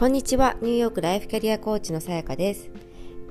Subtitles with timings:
[0.00, 2.70] こんにちは、ニューヨークライフキャリアコーチのさやかです。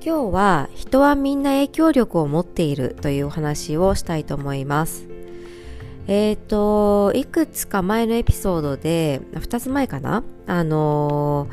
[0.00, 5.08] 今日は人はみんな影響力を持っているというお話をしたいと思います。
[6.06, 10.22] えっ、ー、と、いくつか前のエピソードで、2つ前かな？
[10.46, 11.48] あの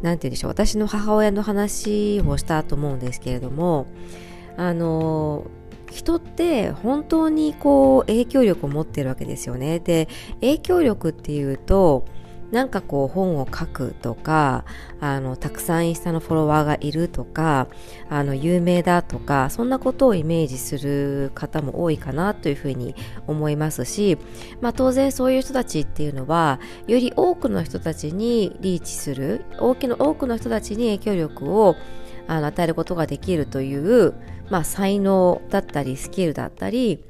[0.00, 3.88] ー、なんて言うんでしょう、私の母親の話をしたと思うんですけれども、
[4.56, 5.44] あの、
[5.90, 9.80] 人って本当にこう影響力を持ってるわけですよね。
[9.80, 12.04] で、影響力っていうと、
[12.52, 14.64] なんかこう本を書くとか
[15.00, 17.66] あのたくさんインスタのフォロワーがいるとか
[18.10, 22.94] あの有名だとかそんなことをイメージする方も多いかなというふうに
[23.26, 24.18] 思いますし、
[24.60, 31.74] まあ、当然そういう人たちっていうのはより多くの人たちにリーチする多くの多くの人たちに影響力を
[32.28, 34.14] あの与えることができるという、
[34.50, 37.02] まあ、才能だったりスキルだったり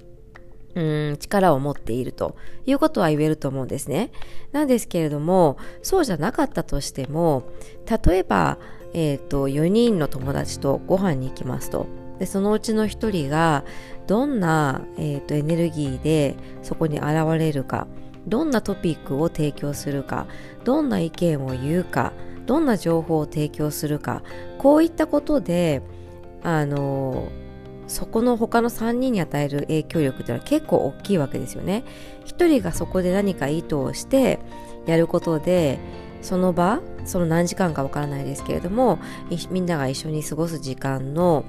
[0.74, 0.80] う
[1.12, 2.36] ん力を持っていると
[2.66, 4.10] いうことは言えると思うんですね。
[4.52, 7.44] なんですけれどもそうじゃなかったとしても
[8.06, 8.58] 例えば、
[8.94, 11.86] えーと、4人の友達とご飯に行きますと
[12.18, 13.64] でそのうちの1人が
[14.06, 17.86] どんな、えーとエネルギーでそこに現れるか
[18.26, 20.26] どんなトピックを提供するか
[20.64, 22.12] どんな意見を言うか
[22.46, 24.22] どんな情報を提供するか
[24.58, 25.82] こういったことで
[26.42, 27.28] あの
[27.88, 31.84] そこの他の3人に与える影響力っていうのは結構大きいわけですよね。
[32.24, 34.38] 1人がそこで何か意図をして
[34.86, 35.78] やることで
[36.22, 38.98] その場その何時間かわからないですけれども
[39.50, 41.44] みんなが一緒に過ごす時間の、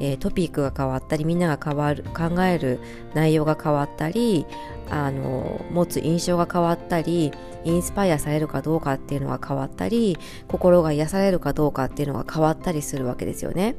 [0.00, 2.80] えー、トピックが変わったりみんなが変わる考える
[3.14, 4.46] 内容が変わったり
[4.90, 7.32] あの持つ印象が変わったり
[7.64, 13.76] インスパイアされるかどうかっていうのが変わったり心が癒されるかどうかっていうのが変わったりするわけですよね。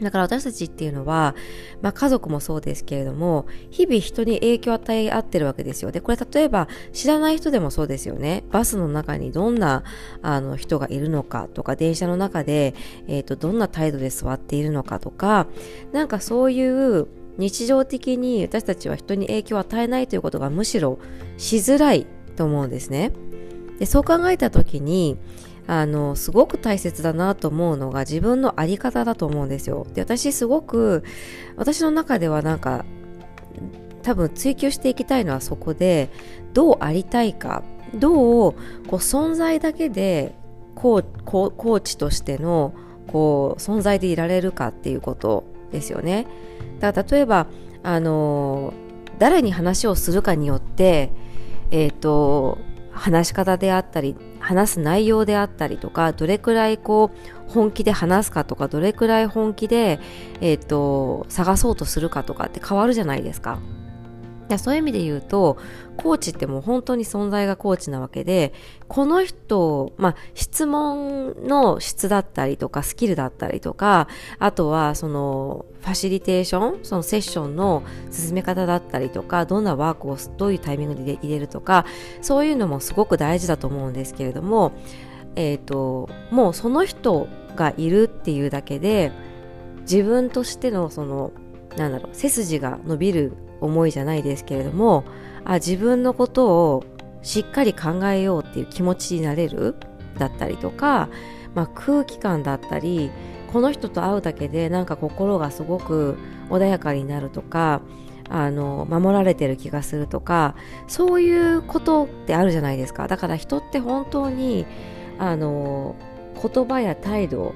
[0.00, 1.34] だから私たちっていうのは、
[1.80, 5.92] まあ、家族もそうですけれども日々人に影響を与え合ってるわけですよ。
[5.92, 8.44] でこれ例えば知らない人でもそうですよね。
[8.50, 9.84] バスの中にどんな
[10.22, 12.74] あの人がいるのかとか電車の中で、
[13.06, 15.46] えーと、どんな態度で座っているのかとか
[15.92, 17.06] なんかそういう
[17.38, 20.98] 日常的に私たちは人に影響を与えないということがむしろ
[21.38, 23.12] しづらいと思うんですね。
[23.78, 25.18] でそう考えた時に
[25.66, 29.86] あのすごく大切だなと思うのが自分の在り方だと思うんですよ。
[29.94, 31.04] で私すごく
[31.56, 32.84] 私の中ではなんか
[34.02, 36.10] 多分追求していきたいのはそこで
[36.52, 37.62] どうありたいか
[37.94, 38.56] どうこ
[38.92, 40.34] う存在だけで
[40.74, 42.74] コーコーチとしての
[43.06, 46.26] こう存在でいられるかっていうことですよね。
[46.80, 47.46] だから例えば
[47.82, 48.72] あの
[49.18, 51.10] 誰に話をするかによって
[51.70, 52.58] えっ、ー、と
[52.90, 57.10] 話し方であったり話す内容であったりとかどれくらいこ
[57.48, 60.00] う本気で話すかとかどれくらい本気で、
[60.40, 63.58] えーと、探そうとするかとかって変わるじゃないですか。
[64.58, 65.58] そういう意味で言うと
[65.96, 68.52] コーチってもう本当に存在がコーチなわけで
[68.88, 74.08] この人、まあ、質問の質だったりとかスキルだったりとか
[74.38, 81.84] あとはそのファシリテーションそのセッションの進め方だったりとかどんなワークをどういうタイミングで入れるとか
[82.20, 84.72] そういうのもすごく大事だと思うんですけれども、
[85.36, 87.26] えーと、もうその人
[87.56, 89.12] がいるっていうだけで
[89.82, 91.32] 自分としてのその
[91.76, 95.04] なんだろう背筋が伸びる思いじゃないですけれども
[95.44, 96.84] あ自分のことを
[97.22, 99.76] しっかり考えようっていう気持ちになれる
[100.18, 101.08] だったりとか、
[101.54, 103.10] まあ、空気感だったり
[103.52, 106.18] この人と会うだけでなんか心がすごく
[106.48, 107.82] 穏やかになるとか
[108.28, 110.54] あの守られてる気がするとか
[110.88, 113.06] そういうことってあるじゃないですか。
[113.06, 114.64] だから人って本当に
[115.18, 115.96] あの
[116.42, 117.54] 言葉や態度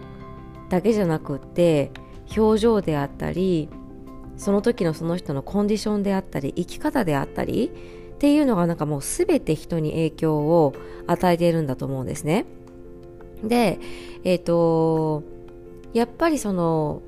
[0.68, 1.92] だけじゃなくって
[2.36, 3.70] 表情であったり
[4.36, 7.70] その時のその人のコンディションであったり生き方であったり
[8.14, 10.74] っていうのがなんかもう全て人に影響を
[11.06, 12.46] 与えているんだと思うんですね。
[13.44, 13.78] で、
[14.24, 15.22] えっ、ー、と
[15.92, 17.02] やっぱりその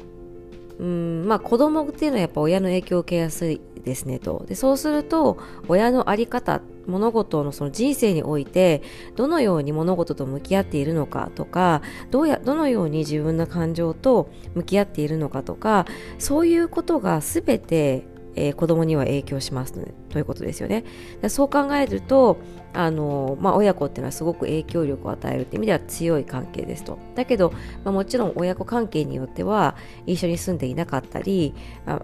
[0.79, 4.45] うんまあ子供っていうのはやっぱ親の影響を受けやすいですねと。
[4.47, 8.83] でそうすると親の在り方物事のその人生において
[9.17, 15.87] どのように物事と向き合っているのかとかどうやどのように自分の感情と向き合っているのかとか
[16.19, 19.73] そういうことが全てえー、子供には影響します、
[20.09, 20.85] ということですよね。
[21.29, 22.39] そう考えると
[22.73, 26.99] あの、まあ、親子っていうのはすごく影響力を与えるっていう意味では強い関係ですと。
[27.15, 27.53] だけど、
[27.85, 29.77] まあ、もちろん親子関係によっては
[30.07, 31.55] 一緒に住んでいなかったり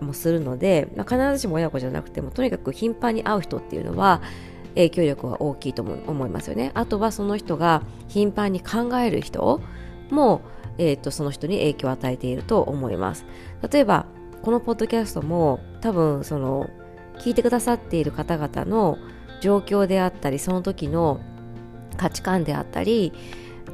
[0.01, 4.23] もするので、まあ、必ずしも親子じゃなくてもとにかく頻繁に会う人っていうのは
[4.75, 6.73] 影響力が大きいと思いますよね。
[6.75, 9.61] あとはその人が頻繁に考える人
[10.11, 10.41] も、
[10.79, 13.25] えーと、その人に影響を与えていると思います。
[13.71, 14.07] 例えば
[14.43, 16.71] このポッドキャストも多分その
[17.19, 18.97] 聞いてくださっている方々の
[19.43, 21.21] 状況であったりその時の
[21.99, 23.13] 価値観であったり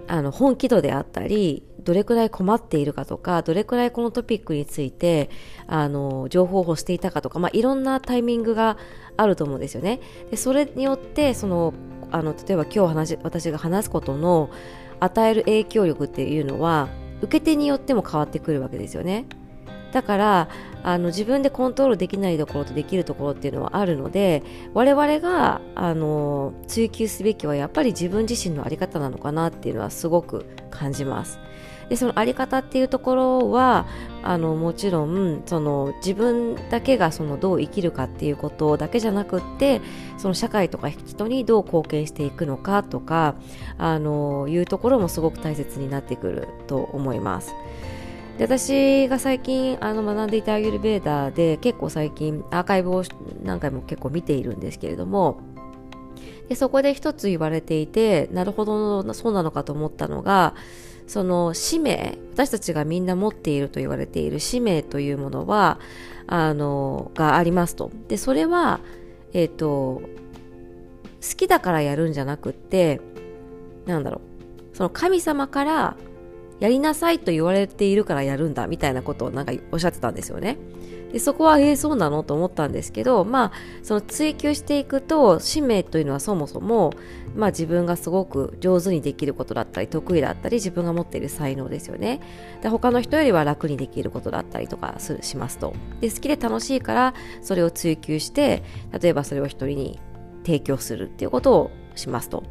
[0.08, 5.30] あの本気度であったりどれくらい困っているかとかどれくらいこのトピックについて
[5.68, 8.76] あの情報を欲していたかとか、まあ、いろんなタイミングが
[9.16, 10.00] あると思うんですよね。
[10.32, 11.74] でそれによってその
[12.10, 14.50] あの例えば今日話私が話すことの
[14.98, 16.88] 与える影響力っていうのは
[17.22, 19.26] 受け手によっても変わってくるわけですよね。
[19.92, 20.48] だから
[20.82, 24.42] あの自分でコントロールできないところとできるところっていうのはあるので
[24.72, 31.38] 我々があの追求すべきはやっぱり自分自身の在り方なのかなっていうのはすごく感じます。
[31.90, 33.84] でその在り方っていうところは
[34.22, 39.80] あのもちろんその自分だけがそのどう生きるかっていうことだけじゃなくって
[40.16, 43.34] その社会とか人にどう貢献していくのかとか
[43.76, 47.52] あのいうところもすごく大切になってくると思います。
[48.40, 53.04] で私が最近あの学んでいたアーユルベーダーで結構最近アーカイブを
[53.42, 55.42] 何回も結構見ているんですけれども
[56.48, 60.54] でそこで一つ言われていてなるほどそうなのかと思ったのが
[61.06, 65.78] その使命私たちがみんな持っていると言われている使命というものは
[66.26, 67.90] あのがありますと。
[68.08, 68.80] でそれは
[69.34, 70.02] えっ、ー、と好
[71.36, 73.02] きだからやるんじゃなくって
[73.84, 74.22] なんだろ
[74.72, 75.96] うその神様から
[76.60, 80.58] やりなさいと言われているからやるんだみたいなことをなんかおっしゃってたんですよね。
[81.12, 83.52] でそこはええそうなのと思ったんですけどまあ
[83.82, 86.92] その追求していくと使命というのはそもそも
[87.34, 92.20] まあ自分がすごく上手にできることだったり得意だったり自分が持っている才能ですよね。
[92.62, 95.74] で他の人よりは楽にできることだったりとかすしますと。
[96.00, 98.62] で好きで楽しいからそれを追求して
[99.00, 99.98] 例えばそれを一人に
[100.44, 102.44] 提供するっていうことをしますと。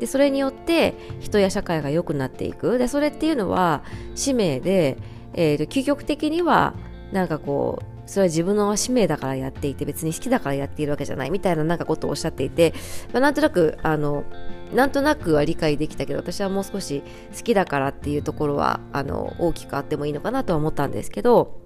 [0.00, 2.78] でそれによって人や社会が良くなっていく。
[2.78, 4.96] でそれっていうのは使命で、
[5.34, 6.74] えー、と究極的には
[7.12, 12.74] なんかこうそれは自分の使命だからやっていて別に好きだからやっているわけじゃないみたいななんかことをおっしゃっていて、
[13.12, 14.24] まあ、なんとなくあの
[14.72, 17.02] なんとなくは理解できたけど私はもう少し
[17.36, 21.60] 好きだからっていうところはあの大きくあってもいいのかなとは思ったんですけど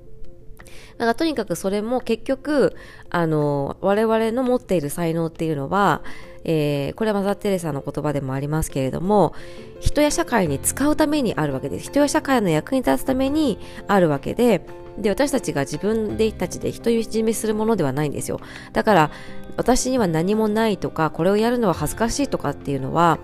[0.99, 2.77] なんかとにかくそれも結局
[3.11, 6.03] あの我々の持っている才能っていうのは
[6.45, 9.35] えー、これはマザー・テレサの言葉でもありますけれども
[9.81, 11.87] 人や社会に使うためにあるわけです。
[11.87, 13.59] 人や社会の役に立つために
[13.89, 14.67] あるわけで
[14.99, 18.41] で私たちが自分でたちで人をいじめするものではないんですよ。
[18.73, 19.11] だから
[19.57, 23.19] 私には何もないとかこれをやるのは恥ずかしいとかっていうのは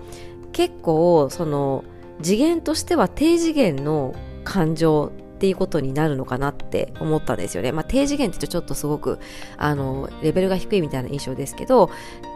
[0.51, 1.83] 結構その
[2.21, 4.13] 次元としては低次元の
[4.43, 7.71] 感情っていうことになるのかなって思ったんですよね。
[7.71, 9.17] まあ、低次元ってちょっとすごく、
[9.57, 11.89] あの、レベルが低いみたいな印象ですけど、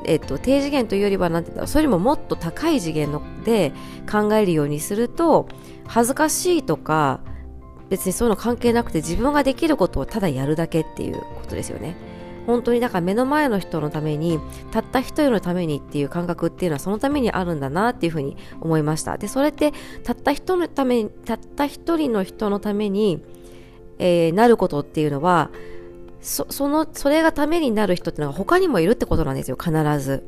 [0.06, 3.74] えっと、低次元というよりは、何て言うんだろう、それよりももっと高い次元ので
[4.12, 5.48] 考えるようにすると、
[5.86, 7.20] 恥ずかしいとか、
[7.90, 11.96] 別にそういうの関係なくて自分ができることをただやるだけっていうことですよね。
[12.46, 14.40] 本当にだから目の前の人のために
[14.72, 19.18] たった一人のためにっていう感覚っていうのはそのためにあるんだなっていうふうに思いました。
[19.18, 23.24] でそれってたった人のためにたった一人の人のために、
[24.00, 25.50] えー、なることっていうのは
[26.22, 30.24] そそのそれがためになる人っていうのが他にもいるってことなんですよ必ず。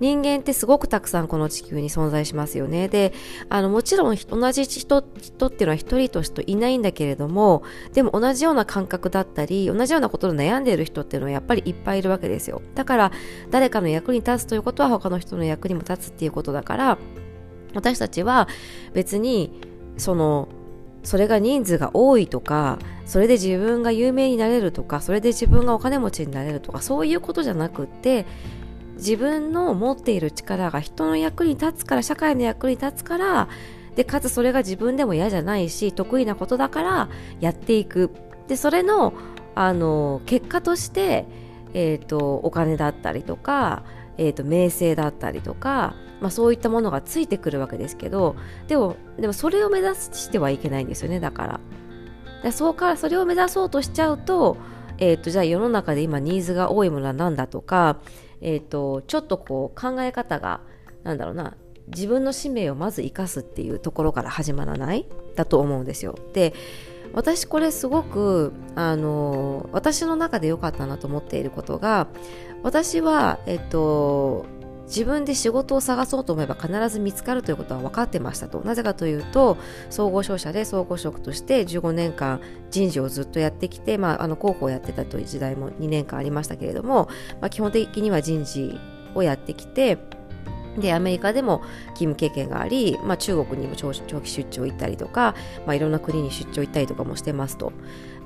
[0.00, 2.88] 人間ってすごくたくさんこの地球に存在しますよね。
[2.88, 3.12] で、
[3.48, 7.62] あの、もちろん同じ人、人っていうのは一人としていないんだけれども、
[7.92, 12.62] でも同じような感覚だったり、同じようなことで悩んでいる人っていうのはやっぱりいっぱいいるわけですよ。
[12.74, 13.12] だから、
[13.50, 16.98] 誰かの役に立つということは他の人の役にも立つっていうことだから、
[17.74, 18.48] 私たちは
[18.94, 19.52] 別に、
[19.96, 20.48] その、
[21.02, 28.26] それが人数が多いとか、それで自分が有名になれるとか、それで自分がお金持ちになれるとか、そういうことじゃなくって、
[29.00, 33.48] 自分の持っている力が人の役に立つから社会の役に立つから
[33.96, 37.08] でかつそれが自分でも嫌じゃないし得意なことだから
[37.40, 38.10] やっていく。
[38.46, 39.12] でそれの
[39.54, 41.26] あの結果として、
[41.74, 43.82] えーと、お金だったりとか、
[44.16, 48.36] えーと、名声だったりとか、まあ、そういったものがついてくるわけですけど
[48.68, 51.60] でもでもそれを目指してはいけないんですよねだから。
[52.42, 54.56] でそうかそれを目指そうとしちゃうと,、
[54.98, 57.98] えーとじゃあ世の中で今ニーズが多いものは何だとか
[58.40, 60.60] えーと、ちょっとこう考え方が
[61.02, 61.56] なんだろうな
[61.88, 65.06] 自分の使命をまず生かすっていうところから始まらない？
[65.34, 66.16] だと思うんですよ。
[66.32, 66.54] で
[67.12, 72.06] 私これすごくあの私の中で良かったなと思っていることが
[72.62, 74.46] 私は、えっと、
[74.90, 78.60] 自分で仕事を探そうと思えば必ず見つかるということは分かってましたと。
[78.60, 79.56] なぜかというと
[79.88, 87.08] 総合商社で総合職として15年間人事をずっとやってきて、まあ、あの広報をやってたという時代も2年間ありましたけれども、
[87.40, 88.78] まあ、基本的には人事
[89.14, 89.98] をやってきて
[90.78, 91.62] でアメリカでも
[91.94, 95.34] 勤務経験があり、まあ、中国にも長期出張行ったりとか、
[95.66, 97.72] まあ、いろんな国に出張行ったりとかもしてますと。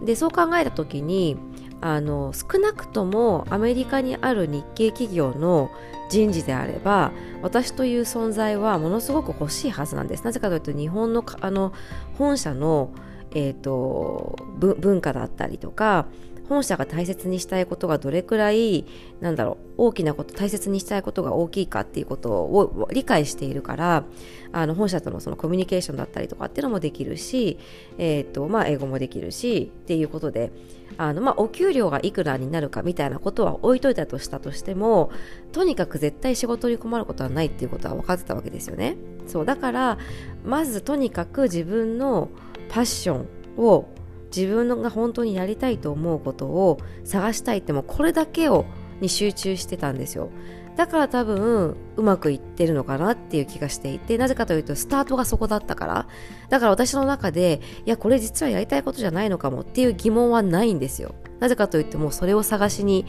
[0.04, 1.36] でそう考えた時に
[1.80, 5.70] あの少なくともアメリカにある日系企業の
[6.08, 7.12] 人事であれば
[7.42, 10.24] 私という存在はものすごく欲しいはずなんです。
[10.24, 11.72] なぜかというと日本のあの
[12.18, 12.90] 本社の、
[13.32, 16.06] えーと文化だったりとか
[16.48, 18.84] 本社が大切にしたいことがどれくらい
[19.20, 24.04] なんだろう大きなこと大切にしたいことが大きいかっていうことを理解しているから
[24.52, 27.58] あの本社とのそのコミュニケーションだったりとかっていうのもできるし、
[27.98, 30.52] えーとまあ、英語もできるしっていうことで
[30.96, 35.10] あの、まあ、お給料がいくらになるかみたいなことは置いといたとしたとしても
[35.52, 38.96] とにかく絶対仕事に困ることはないっていうことは分かってたわけですよね。
[39.26, 39.98] そうだから
[40.44, 42.28] まずとにかく自分の
[42.68, 43.88] パッションを
[44.34, 48.66] 自分が本当にやりたいと思うことを探したいってもこれだけを
[49.00, 50.30] に集中してたんですよ。
[50.76, 56.08] だから多分うまくいってるのかなっていう気がしていてなぜかというとスタートがそこだったから。
[56.48, 61.14] だから私の中でいやこれ実はやりたいことじゃないのかもっていう疑問はないんですよ。
[61.38, 63.06] なぜかといってもそれを探しに、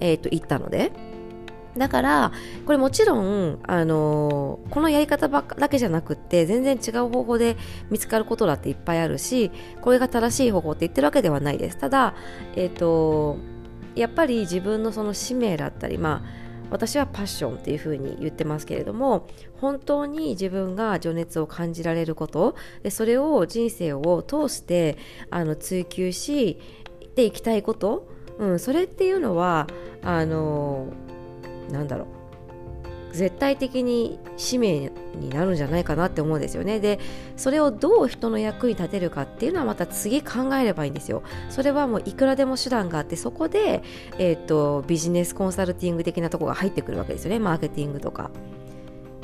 [0.00, 0.92] えーと行ったので。
[1.76, 2.32] だから、
[2.66, 7.56] これもちろん、あのー、このやり方ばだけじゃなくって、全然違う方法で
[7.90, 9.50] 見つかることだっていっぱいあるし、
[9.80, 11.78] これが正しい方法って言ってるわけではないです。
[11.78, 12.14] ただ、
[12.56, 13.38] えっ、ー、と、
[13.94, 19.26] やっぱり自分のその使命だったり、まあ、私はパッションっていうふうに言ってますけれども
[19.60, 24.96] 本当に自分が情熱を感じられることでそれを人生を通して
[25.30, 26.58] あの追求し
[27.14, 28.08] ていきたいこと、
[28.38, 29.66] うん、それっていうのは
[30.02, 30.86] あの
[31.72, 32.06] なんだろう。
[33.12, 36.78] 絶対的に使命になるんじゃないかなって思うんですよね。
[36.78, 37.00] で
[37.36, 41.22] それをどう人の役に立てるかっていうのはまた次考えればいいんですよ。
[41.48, 43.82] それはもういくらでも手段があってそこで、
[44.18, 47.40] えーと、ビジネスコンサルティング的なとこが入ってくるわけですよね。
[47.40, 48.30] マーケティングとか。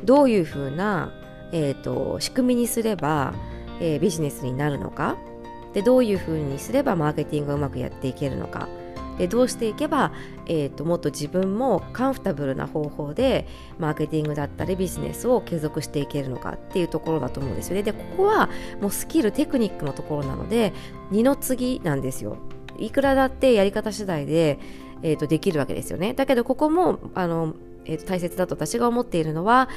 [0.03, 1.13] どういうふうな、
[1.53, 3.35] えーと仕組みにすれば、
[3.81, 5.17] えー、ビジネスになるのか。
[5.75, 8.67] でどういうふうにすればマーケティングをうまくやっていけるのか。
[9.19, 10.13] でどうしていけば、
[10.47, 13.47] えーと、もっと自分もカンフタブルな方法で
[13.79, 17.83] マーケティングだったりビジネスを継続していけるのかっていうところだと思うんですよね。
[17.83, 18.49] でここは
[18.81, 20.73] もうスキルテクニックのところなので
[21.11, 22.39] 二の次なんですよ。
[22.79, 24.59] いくらだってやり方次第で、
[25.03, 26.15] えーとできるわけですよね。
[26.15, 27.55] だけどここもあの
[27.87, 29.69] えー、と大切だと私が思っているのは、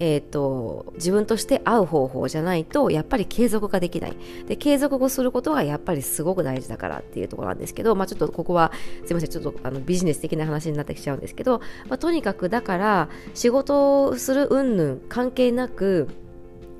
[0.00, 4.16] えーと、自分として合う方法じゃないとやっぱり継続ができない。
[4.46, 8.72] で継続をすることがやっぱりすごく大事だからっていうところなんですけど、まあ、ちょっとここは
[9.06, 16.08] すいませんちょっとあのビジネス的な話になってきちゃうんですけど、まあ、とにかくだから仕事をする云々関係なく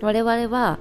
[0.01, 0.79] 我々は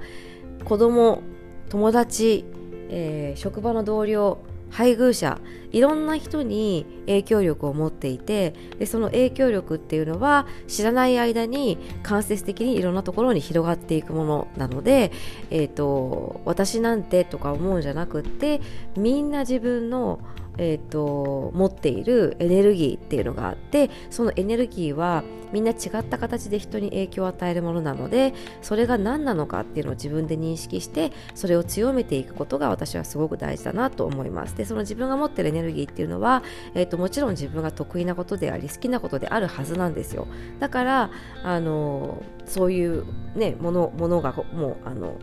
[0.64, 1.22] 子供
[1.68, 2.44] 友達、
[2.88, 4.38] えー、職場の同僚
[4.70, 5.38] 配偶者
[5.72, 15.12] いろんな人に影響力を持っていてでその影響力っていうのは知らない間に間接的にいろんなところに広がっていくものなので、
[15.50, 18.60] えーと、私なんてとか思うんじゃなくって
[18.96, 20.20] みんな自分の
[20.58, 25.22] えーと、持っているエネルギーっていうのがあってそのエネルギーは
[25.52, 34.56] みんな違った形で人に影響を与えるものなのでそれが何なのかっていうのを自分で認識してそれを強めていくことが私はすごく大事だなと思います。
[34.56, 36.42] でその自分が持ってるエネルギーっていうのは、
[36.74, 40.26] えーと、もちろん自分が得意なことであり好きなことであるはずなんですよ。
[40.58, 41.10] だから
[41.42, 45.16] あのそういうねものものがもうあの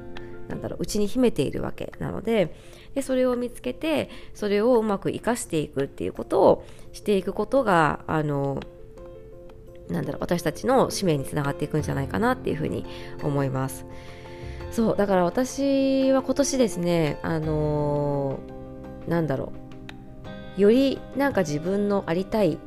[0.48, 2.56] なんだろううちに秘めているわけなので
[2.96, 8.60] でそれを見つけてそれをうまく生かしていくっていうことをしていくことがあの
[9.90, 12.86] なんだろう私たちの使命につながっていくんじゃないかなっていうふうに
[13.22, 13.86] 思います。
[14.72, 19.54] そうだから私は今年ですねあのー、なんだろ
[20.58, 22.58] うよりなんか自分のありたい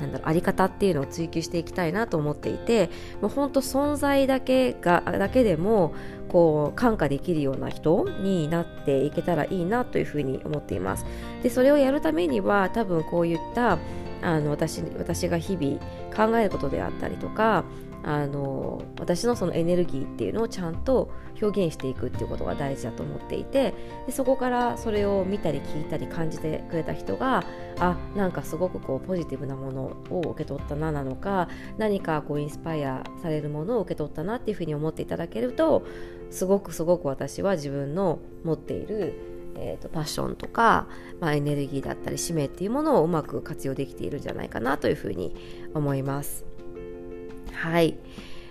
[0.00, 2.90] なんだろうあり方っていうのを追求していきたいなと思っていて
[3.20, 5.94] もう本当存在だけがだけでも
[6.28, 11.04] こう感化できるような人になっていけたらいいなというふうに思っています。
[11.42, 13.78] でそれをやるためには多分こういった
[14.22, 15.78] あの私私が日々
[16.14, 17.64] 考えることであったりとか
[18.02, 23.74] あの私のそのエネルギーっていうのをちゃんと表現していくっていうことが大事だと思っていて
[24.06, 27.44] でそこからそれを見たり聞いたり感じてくれた人が
[27.78, 35.86] あなんかすごくこうポジティブなものを受け取ったななのか何かこうインスパイアされるものを受け取ったなっていうふうに思っていただけると
[36.30, 40.86] すごくすごく私は自分の持っているえーと、パッションとか、
[41.20, 45.34] まあ、エネルギーだったり使命っていうものをうまく活用できているんじゃないかなというふうに
[45.74, 46.49] 思います。
[47.52, 47.96] はい。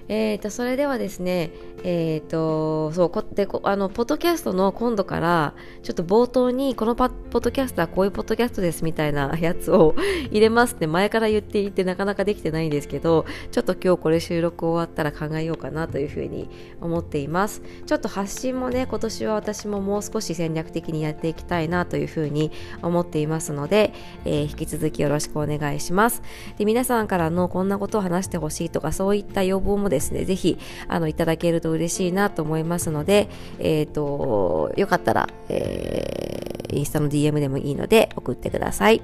[0.10, 1.52] え、ー、と、それではですね、
[1.84, 9.96] え、ー、と、そう、こでこあの、ポッドキャストの今度から、ちょっと冒頭に、このポッドキャストはこういうポッドキャストですみたいな やつを
[10.32, 16.50] 入れますって前から言っていてなかなかできてないんですけど、ちょっと今日これ収録終わったら考えようかなというふうに
[16.82, 17.62] 思っています。
[17.86, 22.52] ちょっと発信もね、今年は私ももう少し戦略的にやっていきたいなというふうに
[22.82, 23.94] 思っていますので、
[24.26, 26.24] えー、引き続きよろしくお願いします。
[26.58, 33.30] で、皆さんからのこんなことを話してほしいとか、そういった要望もですですね、ぜひ、あの、いただけると嬉しいなと思いますので、
[33.60, 39.02] えっ、ー、と、よかったら、えー、インスタの DM でもいいので送ってください。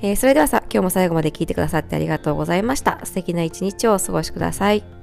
[0.00, 3.00] えー、それではさ、今日も最後まで聞いてくださってありがとうございました。
[3.04, 4.97] 素敵な一日をお過ごしください。